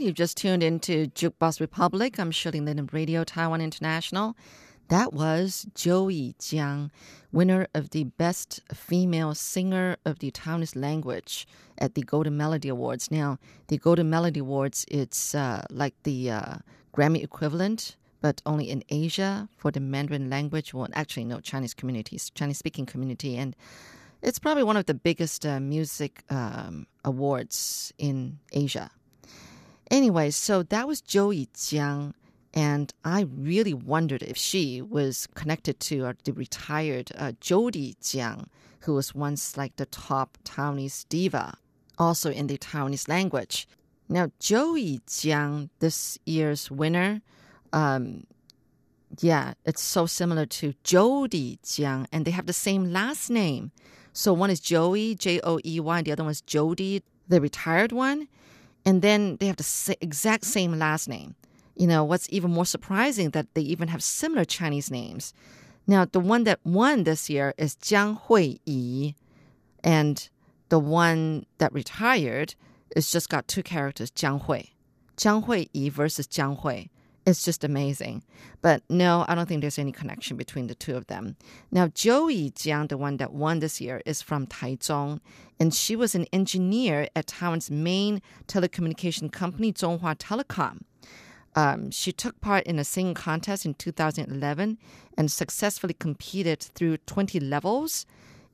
[0.00, 2.18] you've just tuned into Jukebox Republic.
[2.18, 4.34] I'm Shirley Lin of Radio Taiwan International.
[4.88, 6.90] That was Joey Jiang,
[7.32, 13.10] winner of the Best Female Singer of the Taiwanese Language at the Golden Melody Awards.
[13.10, 16.54] Now, the Golden Melody Awards, it's uh, like the uh,
[16.94, 20.72] Grammy equivalent, but only in Asia for the Mandarin language.
[20.72, 23.36] Well, actually, no, Chinese communities, Chinese speaking community.
[23.36, 23.54] And
[24.22, 28.90] it's probably one of the biggest uh, music um, awards in Asia.
[29.90, 32.12] Anyway, so that was Joey Jiang,
[32.54, 38.46] and I really wondered if she was connected to the retired uh, Jody Jiang,
[38.80, 41.54] who was once like the top Taiwanese diva,
[41.98, 43.68] also in the Taiwanese language.
[44.08, 47.20] Now, Joey Jiang, this year's winner,
[47.72, 48.24] um,
[49.20, 53.72] yeah, it's so similar to Jody Jiang, and they have the same last name.
[54.12, 57.40] So one is Joey, J O E Y, and the other one is Jody, the
[57.40, 58.28] retired one.
[58.84, 61.34] And then they have the exact same last name.
[61.76, 65.32] You know, what's even more surprising that they even have similar Chinese names.
[65.86, 69.16] Now, the one that won this year is Jiang Hui Yi,
[69.82, 70.28] and
[70.68, 72.54] the one that retired
[72.94, 74.62] It's just got two characters, Jiang Hui.
[75.16, 76.86] Jiang Hui Yi versus Jiang Hui.
[77.26, 78.24] It's just amazing.
[78.62, 81.36] But no, I don't think there's any connection between the two of them.
[81.70, 85.20] Now, Joey Jiang, the one that won this year, is from Taichung,
[85.58, 90.80] and she was an engineer at Taiwan's main telecommunication company, Zhonghua Telecom.
[91.54, 94.78] Um, she took part in a singing contest in 2011
[95.16, 98.06] and successfully competed through 20 levels.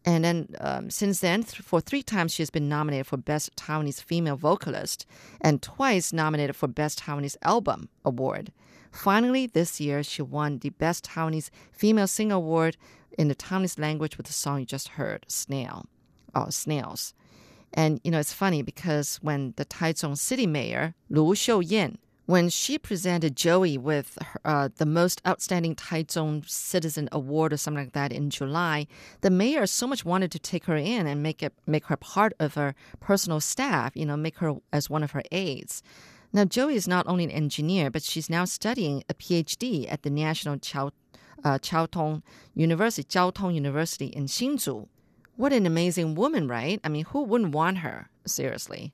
[0.06, 3.54] And then um, since then, th- for three times, she has been nominated for Best
[3.56, 5.04] Taiwanese Female Vocalist
[5.40, 8.52] and twice nominated for Best Taiwanese Album Award.
[8.92, 12.76] Finally, this year, she won the Best Taiwanese Female Singer Award
[13.18, 15.86] in the Taiwanese language with the song you just heard, Snail.
[16.36, 17.12] Oh, Snails.
[17.74, 22.76] And, you know, it's funny because when the Taichung city mayor, Lu Xiuyan, when she
[22.76, 28.30] presented Joey with uh, the most outstanding Taichung Citizen Award or something like that in
[28.30, 28.88] July,
[29.20, 32.32] the mayor so much wanted to take her in and make it make her part
[32.40, 33.96] of her personal staff.
[33.96, 35.82] You know, make her as one of her aides.
[36.32, 40.10] Now, Joey is not only an engineer, but she's now studying a PhD at the
[40.10, 40.90] National Chao,
[41.44, 42.22] uh, Chiao Tong
[42.54, 44.88] University, Chiao Tong University in Hsinchu.
[45.36, 46.80] What an amazing woman, right?
[46.82, 48.08] I mean, who wouldn't want her?
[48.26, 48.92] Seriously.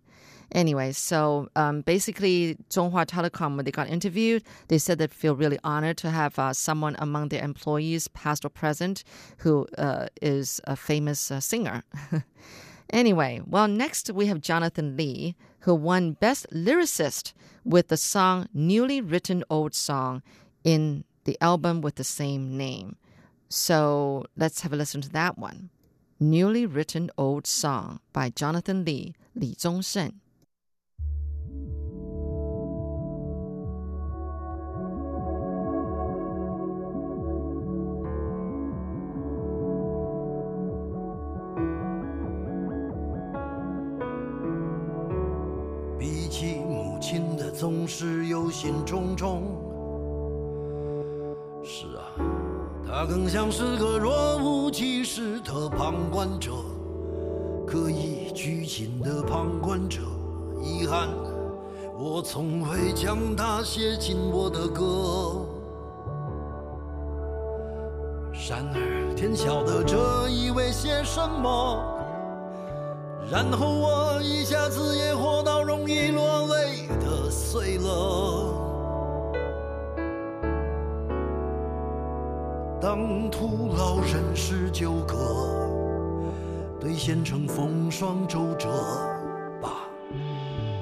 [0.53, 5.59] Anyway, so um, basically, Zhonghua Telecom, when they got interviewed, they said they feel really
[5.65, 9.03] honored to have uh, someone among their employees, past or present,
[9.38, 11.83] who uh, is a famous uh, singer.
[12.91, 17.33] anyway, well, next we have Jonathan Lee, who won Best Lyricist
[17.65, 20.23] with the song Newly Written Old Song
[20.65, 22.97] in the album with the same name.
[23.49, 25.71] So let's have a listen to that one.
[26.21, 30.15] Newly Written Old Song by Jonathan Lee, Li Zhongsheng.
[48.53, 49.41] 心忡忡。
[51.65, 52.12] 是啊，
[52.87, 56.53] 他更像是个若无其事的旁观者，
[57.67, 60.01] 刻意拘谨的旁观者。
[60.61, 61.09] 遗憾，
[61.99, 65.47] 我从未将他写进我的歌。
[68.49, 71.83] 然而，天晓得这意味些什么。
[73.31, 76.42] 然后我一下子也活到容易落
[77.53, 78.49] 醉了。
[82.81, 85.15] 当徒劳人事纠葛，
[86.81, 88.71] 兑现成风霜周折，
[89.61, 89.85] 爸，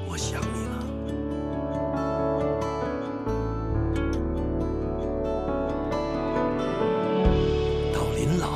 [0.09, 0.79] 我想你了。
[7.93, 8.47] 到临老。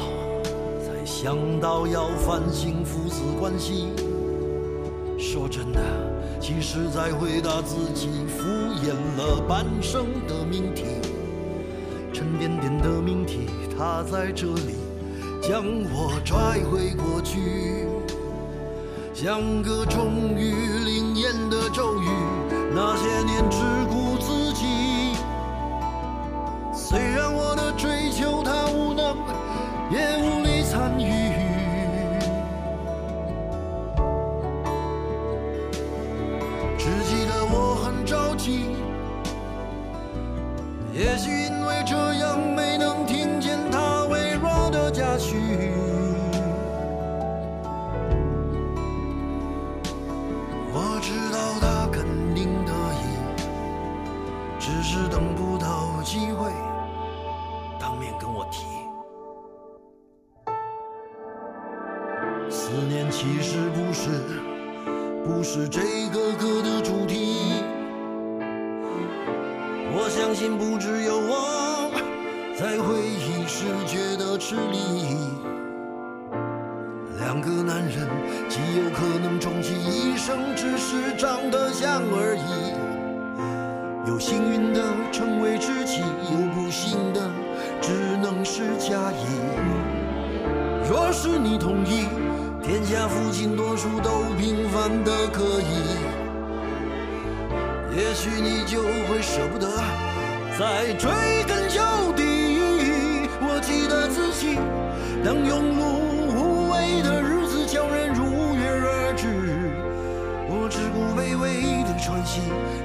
[0.79, 3.89] 才想到要反省父子关系。
[5.19, 5.81] 说真的，
[6.47, 8.45] 其实在回答自己敷
[8.85, 10.85] 衍了半生的命题，
[12.13, 14.75] 沉甸甸的命题，它在这里
[15.41, 17.89] 将我拽回过去，
[19.15, 20.53] 像个终于
[20.85, 22.09] 灵验的咒语。
[22.75, 23.57] 那些年只
[23.89, 25.17] 顾自己，
[26.75, 27.89] 虽然我的追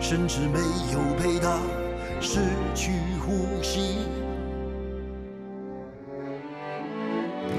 [0.01, 0.59] 甚至没
[0.93, 1.59] 有陪他
[2.21, 2.39] 失
[2.73, 3.97] 去呼吸。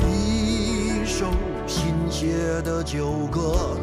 [0.09, 1.27] 一首
[1.67, 3.77] 新写的旧歌，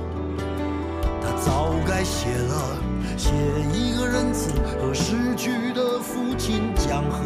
[1.21, 2.77] 他早该写了，
[3.15, 3.31] 写
[3.73, 7.19] 一个仁慈和逝去的父亲讲和。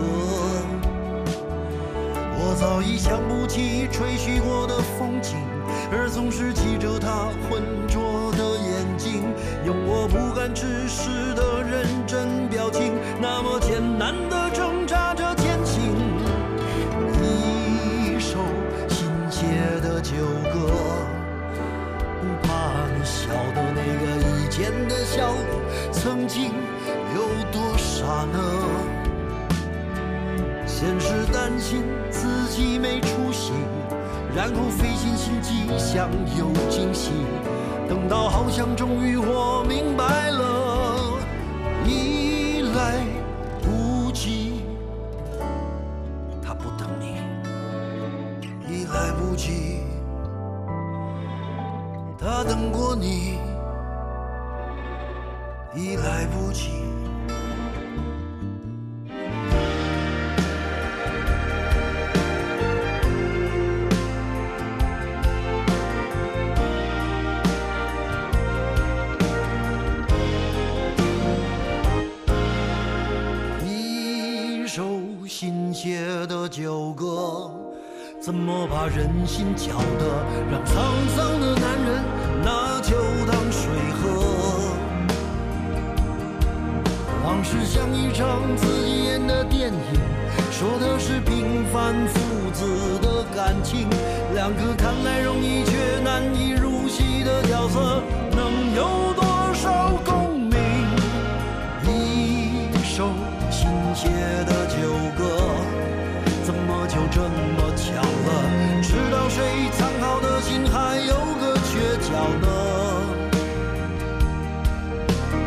[2.43, 5.37] 我早已想不起吹嘘过的风景，
[5.91, 7.80] 而总是记着他浑浊的眼睛，用我
[10.11, 12.91] 不敢直视的认真表情，
[13.21, 15.81] 那么艰难地挣扎着前行。
[17.23, 18.37] 一首
[18.89, 19.45] 新写
[19.81, 20.11] 的旧
[20.51, 20.67] 歌，
[22.19, 26.51] 不怕你晓得那个以前的小我曾经
[27.15, 28.37] 有多傻呢？
[30.67, 33.53] 先是担心自己没出息，
[34.35, 37.11] 然后费尽心机想有惊喜，
[37.91, 41.19] 等到好像终于我明白了，
[41.85, 43.03] 已来
[43.61, 44.61] 不及。
[46.41, 47.17] 他不等你，
[48.65, 49.81] 已来不及。
[52.17, 53.37] 他等过你，
[55.75, 56.69] 已来不及。
[75.27, 77.51] 新写的旧歌，
[78.21, 80.73] 怎么把人心搅得让沧
[81.15, 82.03] 桑的男人
[82.43, 84.01] 拿酒当水喝？
[87.23, 89.99] 往事像一场自己演的电影，
[90.51, 92.19] 说的是平凡父
[92.51, 93.87] 子的感情，
[94.33, 99.20] 两个看来容易却难以入戏的角色，能有多
[104.01, 104.75] 写的旧
[105.15, 105.21] 歌，
[106.43, 108.29] 怎么就这么巧了？
[108.81, 112.09] 知道谁藏好的心还有个缺角
[112.41, 112.47] 呢？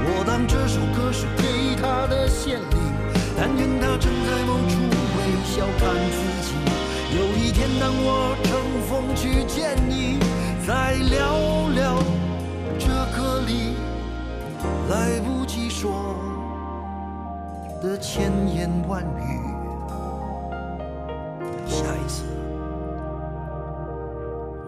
[0.06, 2.76] 我当这首歌是给他的献礼，
[3.36, 4.78] 但愿他正在某处
[5.18, 5.18] 微
[5.50, 6.54] 笑看自己。
[7.18, 8.54] 有一天当我乘
[8.86, 10.20] 风去见你，
[10.64, 11.98] 再聊聊
[12.78, 12.86] 这
[13.18, 13.74] 歌里
[14.88, 16.14] 来不及说
[17.84, 19.38] 的千言万语。
[21.66, 22.24] 下一次，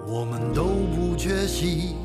[0.07, 0.65] 我们都
[0.95, 1.97] 不缺席。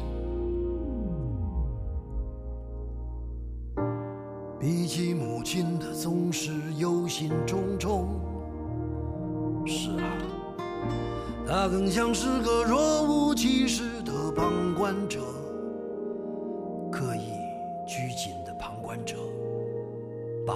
[4.57, 8.05] 比起母亲的总是忧心忡忡。
[9.66, 10.07] 是啊，
[11.45, 15.20] 他更像是个若无其事的旁观者，
[16.89, 17.34] 刻意
[17.86, 19.18] 拘谨的旁观者。
[20.45, 20.55] 爸，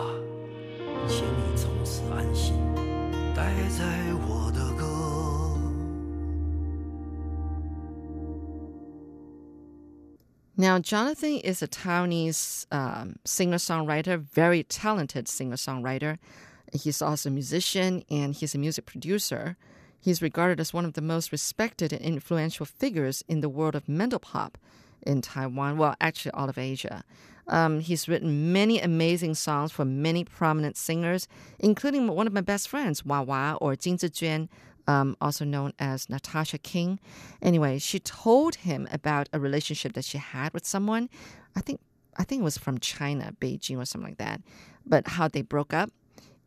[1.08, 2.56] 请你从此安心
[3.36, 4.86] 待在我的歌。
[10.58, 16.18] Now, Jonathan is a Taiwanese um, singer songwriter, very talented singer songwriter.
[16.74, 19.58] He's also a musician and he's a music producer.
[20.00, 23.86] He's regarded as one of the most respected and influential figures in the world of
[23.88, 24.54] Mandopop
[25.02, 27.04] in Taiwan, well, actually all of Asia.
[27.48, 31.28] Um, he's written many amazing songs for many prominent singers,
[31.60, 34.50] including one of my best friends, Wawa or Jin Zijuan,
[34.88, 37.00] um, also known as Natasha King.
[37.42, 41.10] Anyway, she told him about a relationship that she had with someone.
[41.56, 41.80] I think
[42.18, 44.42] I think it was from China, Beijing or something like that.
[44.86, 45.92] But how they broke up,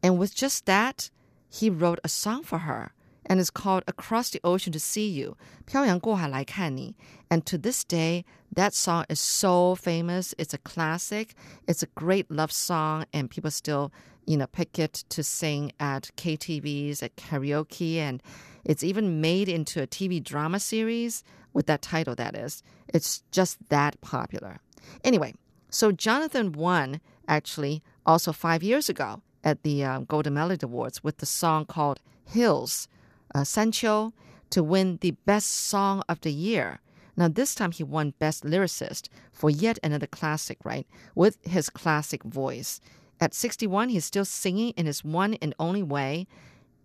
[0.03, 1.11] and with just that,
[1.49, 2.93] he wrote a song for her,
[3.28, 6.96] and it's called "Across the Ocean to See You" 漂洋过海来看你.
[7.30, 10.34] And to this day, that song is so famous.
[10.38, 11.36] It's a classic.
[11.68, 13.92] It's a great love song, and people still
[14.26, 18.22] you know, pick it to sing at KTVs, at karaoke, and
[18.64, 22.64] it's even made into a TV drama series with that title, that is.
[22.88, 24.60] It's just that popular.
[25.04, 25.34] Anyway,
[25.70, 31.18] so Jonathan won actually also five years ago at the um, Golden Melody Awards with
[31.18, 32.88] the song called Hills,
[33.35, 34.13] uh, Shanqiu,
[34.51, 36.81] to win the Best Song of the Year.
[37.17, 40.87] Now, this time he won Best Lyricist for yet another classic, right?
[41.15, 42.81] With his classic voice.
[43.21, 46.29] At 61, he's still singing in his one and only way.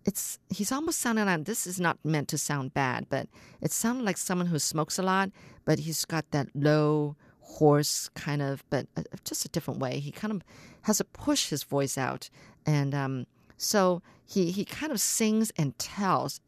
[0.04, 3.28] It's he's almost sounding like this is not meant to sound bad, but
[3.62, 5.30] it sounded like someone who smokes a lot,
[5.64, 10.00] but he's got that low, hoarse kind of, but uh, just a different way.
[10.00, 10.42] He kind of
[10.82, 12.28] has to push his voice out,
[12.66, 13.26] and um,
[13.64, 16.40] so he he kind of sings and tells,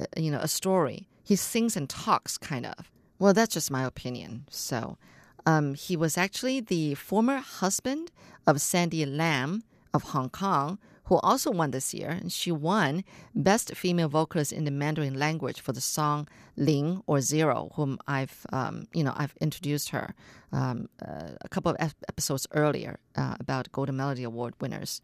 [0.00, 1.08] uh, you know, a story.
[1.22, 2.90] He sings and talks, kind of.
[3.18, 4.46] Well, that's just my opinion.
[4.50, 4.98] So.
[5.46, 8.10] Um, he was actually the former husband
[8.46, 9.62] of Sandy Lam
[9.92, 12.08] of Hong Kong, who also won this year.
[12.08, 13.04] And she won
[13.34, 18.46] Best Female Vocalist in the Mandarin Language for the song Ling or Zero, whom I've,
[18.52, 20.14] um, you know, I've introduced her
[20.52, 25.02] um, uh, a couple of episodes earlier uh, about Golden Melody Award winners.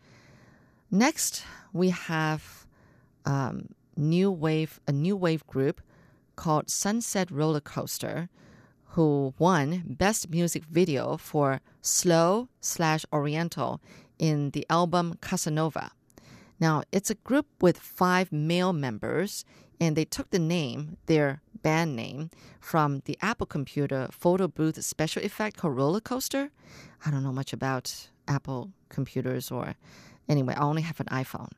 [0.90, 2.66] Next, we have
[3.24, 5.80] um, new wave, a new wave group
[6.34, 8.28] called Sunset Roller Coaster,
[8.94, 13.80] who won Best Music Video for Slow slash Oriental
[14.18, 15.92] in the album Cassa Nova.
[16.58, 19.44] Now, it's a group with five male members,
[19.80, 25.22] and they took the name, their band name, from the Apple computer photo booth special
[25.22, 26.50] effect called Roller Coaster.
[27.06, 29.76] I don't know much about Apple computers, or
[30.30, 31.52] anyway, I only have an iPhone.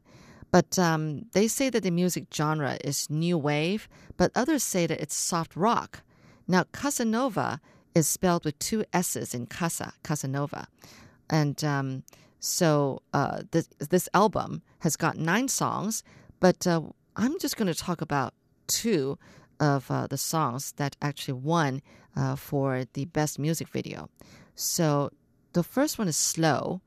[0.51, 5.01] But um, they say that the music genre is new wave, but others say that
[5.01, 6.03] it's soft rock.
[6.47, 7.61] Now, Cassa Nova
[7.95, 10.67] is spelled with two S's in Cassa, Casanova.
[11.31, 12.03] And um,
[12.41, 16.03] so uh, this, this album has got nine songs,
[16.41, 16.83] but uh,
[17.17, 18.35] I'm just going to talk about
[18.67, 19.19] two
[19.61, 21.81] of uh, the songs that actually won
[22.17, 24.11] uh, for the best music video.
[24.55, 25.11] So
[25.53, 26.83] the first one is Slow.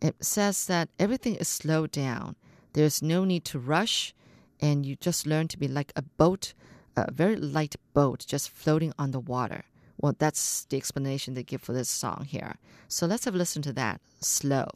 [0.00, 2.36] It says that everything is slowed down.
[2.74, 4.14] There's no need to rush,
[4.60, 6.52] and you just learn to be like a boat,
[6.96, 9.64] a very light boat just floating on the water.
[9.98, 12.56] Well, that's the explanation they give for this song here.
[12.88, 14.00] So let's have a listen to that.
[14.20, 14.68] Slow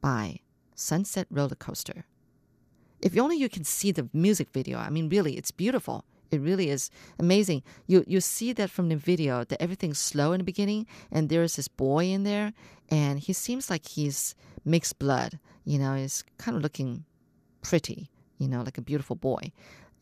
[0.00, 0.40] by
[0.74, 2.04] Sunset Roller Coaster.
[3.00, 4.78] If only you can see the music video.
[4.78, 6.04] I mean, really, it's beautiful.
[6.30, 7.62] It really is amazing.
[7.86, 11.56] You you see that from the video that everything's slow in the beginning, and there's
[11.56, 12.52] this boy in there,
[12.88, 15.38] and he seems like he's mixed blood.
[15.64, 17.04] You know, he's kind of looking
[17.62, 18.10] pretty.
[18.38, 19.52] You know, like a beautiful boy.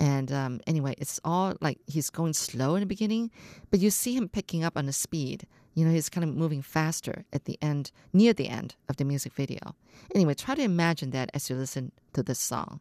[0.01, 3.31] And um, anyway, it's all like he's going slow in the beginning,
[3.70, 5.47] but you see him picking up on the speed.
[5.74, 9.05] You know, he's kind of moving faster at the end, near the end of the
[9.05, 9.74] music video.
[10.14, 12.81] Anyway, try to imagine that as you listen to this song.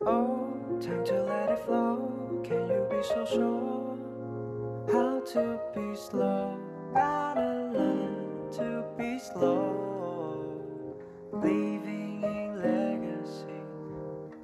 [0.00, 2.40] Oh, time to let it flow.
[2.44, 3.98] Can you be so sure
[4.90, 6.56] how to be slow?
[6.94, 10.64] Gotta learn to be slow.
[11.32, 13.60] Leaving in legacy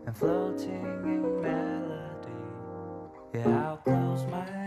[0.07, 2.43] and floating in melody.
[3.35, 4.58] Yeah, I'll close my eyes.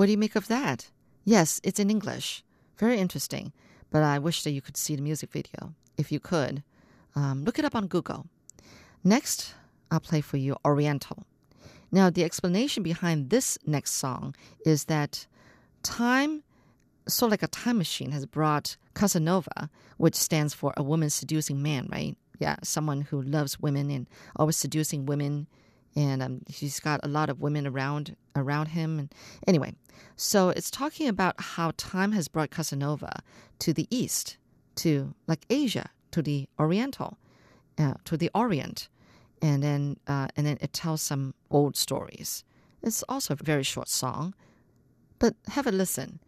[0.00, 0.88] What do you make of that?
[1.26, 2.42] Yes, it's in English.
[2.78, 3.52] Very interesting.
[3.90, 5.74] But I wish that you could see the music video.
[5.98, 6.62] If you could,
[7.14, 8.24] um, look it up on Google.
[9.04, 9.52] Next,
[9.90, 11.26] I'll play for you Oriental.
[11.92, 14.34] Now, the explanation behind this next song
[14.64, 15.26] is that
[15.82, 16.44] time,
[17.06, 21.60] sort of like a time machine, has brought Casanova, which stands for a woman seducing
[21.60, 22.16] man, right?
[22.38, 25.46] Yeah, someone who loves women and always seducing women
[25.96, 28.98] and um, he's got a lot of women around around him.
[28.98, 29.14] And
[29.46, 29.74] anyway,
[30.16, 33.22] so it's talking about how time has brought Casanova
[33.60, 34.36] to the east,
[34.76, 37.18] to like Asia, to the Oriental,
[37.78, 38.88] uh, to the Orient,
[39.42, 42.44] and then uh, and then it tells some old stories.
[42.82, 44.34] It's also a very short song,
[45.18, 46.20] but have a listen.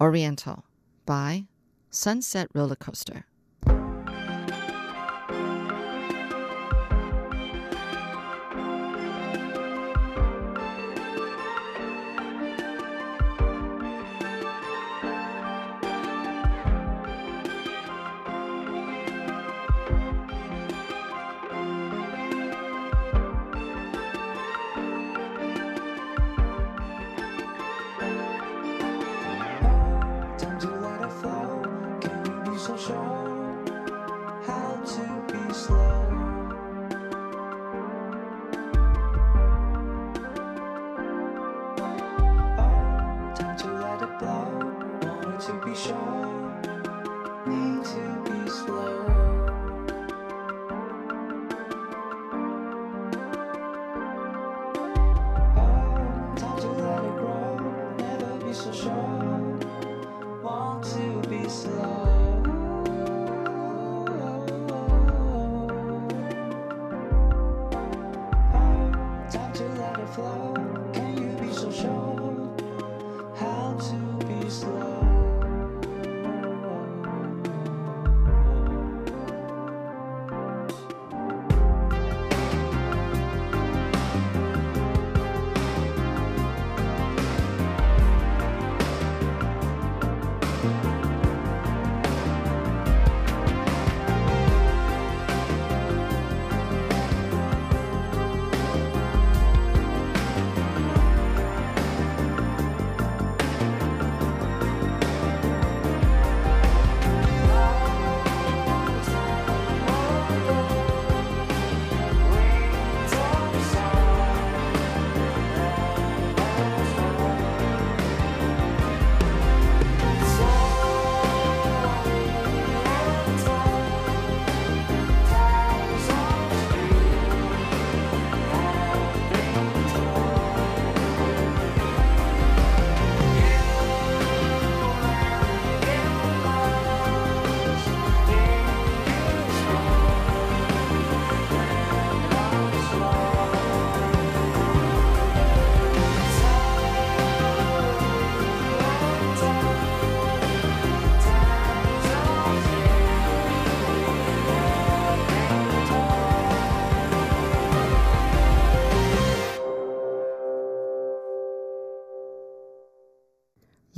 [0.00, 0.64] Oriental
[1.04, 1.44] by
[1.90, 3.26] Sunset Roller Coaster.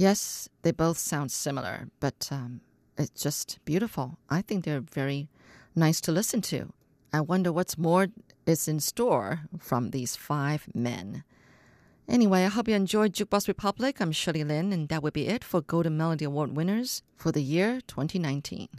[0.03, 2.61] Yes, they both sound similar, but um,
[2.99, 4.19] it's just beautiful.
[4.29, 5.29] I think they're very
[5.77, 6.73] nice to listen to.
[7.13, 8.09] I wonder what's more
[8.45, 11.23] is in store from these five men.
[12.09, 14.01] Anyway, I hope you enjoyed Jukebox Republic.
[14.01, 17.41] I'm Shirley Lin, and that would be it for Golden Melody Award winners for the
[17.41, 18.71] year 2019.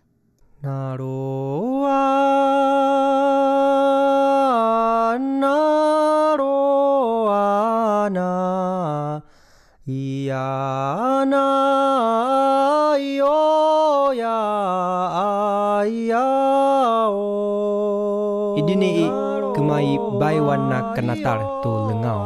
[10.27, 19.09] やないよやいやお Idini
[19.55, 22.21] kumai baiwan na kanatar to lengau.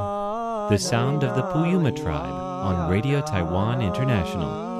[0.71, 4.73] The sound of the Puyuma tribe on Radio Taiwan International.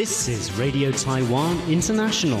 [0.00, 2.40] This is Radio Taiwan International.